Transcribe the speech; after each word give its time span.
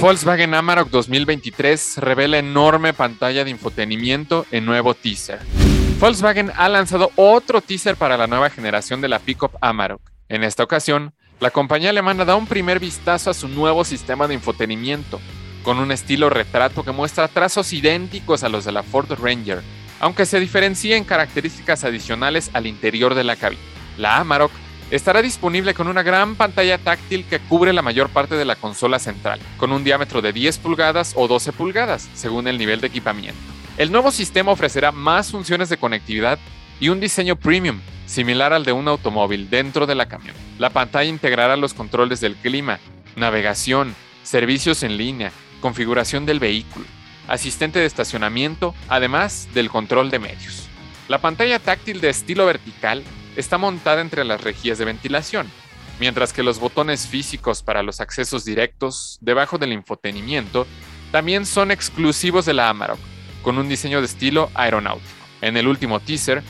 Volkswagen 0.00 0.54
Amarok 0.54 0.88
2023 0.88 1.98
revela 1.98 2.38
enorme 2.38 2.94
pantalla 2.94 3.44
de 3.44 3.50
infotenimiento 3.50 4.46
en 4.50 4.64
nuevo 4.64 4.94
teaser. 4.94 5.40
Volkswagen 5.98 6.50
ha 6.56 6.70
lanzado 6.70 7.10
otro 7.16 7.60
teaser 7.60 7.96
para 7.96 8.16
la 8.16 8.26
nueva 8.26 8.48
generación 8.48 9.02
de 9.02 9.08
la 9.08 9.18
pickup 9.18 9.52
Amarok. 9.60 10.00
En 10.30 10.42
esta 10.42 10.62
ocasión, 10.62 11.12
la 11.38 11.50
compañía 11.50 11.90
alemana 11.90 12.24
da 12.24 12.34
un 12.34 12.46
primer 12.46 12.80
vistazo 12.80 13.28
a 13.28 13.34
su 13.34 13.46
nuevo 13.46 13.84
sistema 13.84 14.26
de 14.26 14.32
infotenimiento, 14.32 15.20
con 15.62 15.78
un 15.78 15.92
estilo 15.92 16.30
retrato 16.30 16.82
que 16.82 16.92
muestra 16.92 17.28
trazos 17.28 17.70
idénticos 17.74 18.42
a 18.42 18.48
los 18.48 18.64
de 18.64 18.72
la 18.72 18.82
Ford 18.82 19.12
Ranger, 19.20 19.60
aunque 20.00 20.24
se 20.24 20.40
diferencia 20.40 20.96
en 20.96 21.04
características 21.04 21.84
adicionales 21.84 22.48
al 22.54 22.66
interior 22.66 23.14
de 23.14 23.24
la 23.24 23.36
cabina. 23.36 23.60
La 23.98 24.16
Amarok 24.16 24.52
estará 24.90 25.22
disponible 25.22 25.74
con 25.74 25.88
una 25.88 26.02
gran 26.02 26.34
pantalla 26.34 26.78
táctil 26.78 27.24
que 27.24 27.38
cubre 27.38 27.72
la 27.72 27.82
mayor 27.82 28.08
parte 28.08 28.34
de 28.34 28.44
la 28.44 28.56
consola 28.56 28.98
central, 28.98 29.40
con 29.56 29.72
un 29.72 29.84
diámetro 29.84 30.20
de 30.20 30.32
10 30.32 30.58
pulgadas 30.58 31.14
o 31.16 31.28
12 31.28 31.52
pulgadas, 31.52 32.08
según 32.14 32.48
el 32.48 32.58
nivel 32.58 32.80
de 32.80 32.88
equipamiento. 32.88 33.40
El 33.76 33.92
nuevo 33.92 34.10
sistema 34.10 34.52
ofrecerá 34.52 34.92
más 34.92 35.30
funciones 35.30 35.68
de 35.68 35.76
conectividad 35.76 36.38
y 36.80 36.88
un 36.88 37.00
diseño 37.00 37.36
premium, 37.36 37.80
similar 38.06 38.52
al 38.52 38.64
de 38.64 38.72
un 38.72 38.88
automóvil 38.88 39.48
dentro 39.48 39.86
de 39.86 39.94
la 39.94 40.06
camión. 40.06 40.34
La 40.58 40.70
pantalla 40.70 41.08
integrará 41.08 41.56
los 41.56 41.74
controles 41.74 42.20
del 42.20 42.34
clima, 42.34 42.80
navegación, 43.16 43.94
servicios 44.22 44.82
en 44.82 44.96
línea, 44.96 45.30
configuración 45.60 46.26
del 46.26 46.40
vehículo, 46.40 46.86
asistente 47.28 47.78
de 47.78 47.86
estacionamiento, 47.86 48.74
además 48.88 49.48
del 49.54 49.70
control 49.70 50.10
de 50.10 50.18
medios. 50.18 50.66
La 51.08 51.18
pantalla 51.18 51.58
táctil 51.58 52.00
de 52.00 52.10
estilo 52.10 52.46
vertical 52.46 53.04
está 53.36 53.58
montada 53.58 54.00
entre 54.00 54.24
las 54.24 54.42
rejillas 54.42 54.78
de 54.78 54.84
ventilación, 54.84 55.50
mientras 55.98 56.32
que 56.32 56.42
los 56.42 56.58
botones 56.58 57.06
físicos 57.06 57.62
para 57.62 57.82
los 57.82 58.00
accesos 58.00 58.44
directos 58.44 59.18
debajo 59.20 59.58
del 59.58 59.72
infotenimiento 59.72 60.66
también 61.12 61.46
son 61.46 61.70
exclusivos 61.70 62.46
de 62.46 62.54
la 62.54 62.68
Amarok, 62.68 62.98
con 63.42 63.58
un 63.58 63.68
diseño 63.68 64.00
de 64.00 64.06
estilo 64.06 64.50
aeronáutico. 64.54 65.08
En 65.40 65.56
el 65.56 65.66
último 65.66 66.00
teaser, 66.00 66.42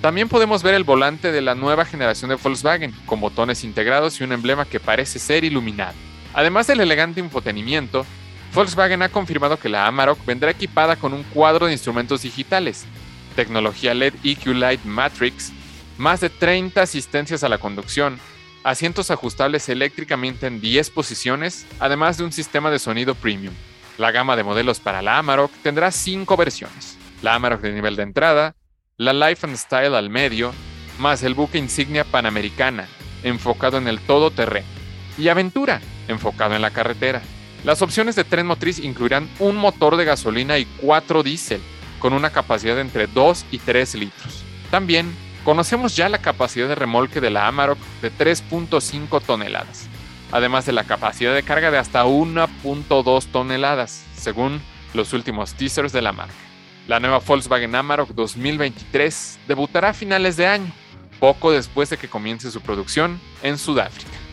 también 0.00 0.28
podemos 0.28 0.62
ver 0.62 0.74
el 0.74 0.84
volante 0.84 1.32
de 1.32 1.40
la 1.40 1.54
nueva 1.54 1.84
generación 1.84 2.28
de 2.30 2.36
Volkswagen, 2.36 2.92
con 3.06 3.20
botones 3.20 3.64
integrados 3.64 4.20
y 4.20 4.24
un 4.24 4.32
emblema 4.32 4.64
que 4.64 4.80
parece 4.80 5.18
ser 5.18 5.44
iluminado. 5.44 5.94
Además 6.34 6.66
del 6.66 6.80
elegante 6.80 7.20
infotenimiento, 7.20 8.06
Volkswagen 8.54 9.02
ha 9.02 9.08
confirmado 9.08 9.58
que 9.58 9.68
la 9.68 9.86
Amarok 9.86 10.24
vendrá 10.24 10.50
equipada 10.50 10.96
con 10.96 11.12
un 11.12 11.22
cuadro 11.24 11.66
de 11.66 11.72
instrumentos 11.72 12.22
digitales, 12.22 12.86
tecnología 13.34 13.94
LED 13.94 14.14
EQ 14.24 14.46
Light 14.54 14.84
Matrix 14.84 15.52
más 15.98 16.20
de 16.20 16.30
30 16.30 16.80
asistencias 16.80 17.44
a 17.44 17.48
la 17.48 17.58
conducción, 17.58 18.18
asientos 18.64 19.10
ajustables 19.10 19.68
eléctricamente 19.68 20.46
en 20.46 20.60
10 20.60 20.90
posiciones, 20.90 21.66
además 21.80 22.16
de 22.16 22.24
un 22.24 22.32
sistema 22.32 22.70
de 22.70 22.78
sonido 22.78 23.14
premium. 23.14 23.52
La 23.98 24.12
gama 24.12 24.36
de 24.36 24.44
modelos 24.44 24.78
para 24.78 25.02
la 25.02 25.18
Amarok 25.18 25.50
tendrá 25.62 25.90
5 25.90 26.36
versiones. 26.36 26.96
La 27.20 27.34
Amarok 27.34 27.60
de 27.60 27.72
nivel 27.72 27.96
de 27.96 28.04
entrada, 28.04 28.54
la 28.96 29.12
Life 29.12 29.44
and 29.46 29.56
Style 29.56 29.96
al 29.96 30.08
medio, 30.08 30.52
más 30.98 31.22
el 31.24 31.34
buque 31.34 31.58
insignia 31.58 32.04
Panamericana, 32.04 32.86
enfocado 33.24 33.76
en 33.78 33.88
el 33.88 34.00
todoterreno, 34.00 34.66
y 35.16 35.28
Aventura, 35.28 35.80
enfocado 36.06 36.54
en 36.54 36.62
la 36.62 36.70
carretera. 36.70 37.22
Las 37.64 37.82
opciones 37.82 38.14
de 38.14 38.22
tren 38.22 38.46
motriz 38.46 38.78
incluirán 38.78 39.28
un 39.40 39.56
motor 39.56 39.96
de 39.96 40.04
gasolina 40.04 40.58
y 40.58 40.64
4 40.80 41.24
diésel, 41.24 41.60
con 41.98 42.12
una 42.12 42.30
capacidad 42.30 42.76
de 42.76 42.82
entre 42.82 43.08
2 43.08 43.46
y 43.50 43.58
3 43.58 43.96
litros. 43.96 44.44
También 44.70 45.12
Conocemos 45.44 45.96
ya 45.96 46.08
la 46.08 46.18
capacidad 46.18 46.68
de 46.68 46.74
remolque 46.74 47.20
de 47.20 47.30
la 47.30 47.46
Amarok 47.46 47.78
de 48.02 48.12
3.5 48.12 49.22
toneladas, 49.22 49.86
además 50.30 50.66
de 50.66 50.72
la 50.72 50.84
capacidad 50.84 51.34
de 51.34 51.42
carga 51.42 51.70
de 51.70 51.78
hasta 51.78 52.04
1.2 52.04 53.26
toneladas, 53.26 54.04
según 54.16 54.60
los 54.94 55.12
últimos 55.12 55.54
teasers 55.54 55.92
de 55.92 56.02
la 56.02 56.12
marca. 56.12 56.34
La 56.86 57.00
nueva 57.00 57.20
Volkswagen 57.20 57.74
Amarok 57.74 58.10
2023 58.10 59.40
debutará 59.46 59.90
a 59.90 59.94
finales 59.94 60.36
de 60.36 60.46
año, 60.46 60.72
poco 61.20 61.52
después 61.52 61.90
de 61.90 61.96
que 61.96 62.08
comience 62.08 62.50
su 62.50 62.60
producción 62.60 63.20
en 63.42 63.58
Sudáfrica. 63.58 64.27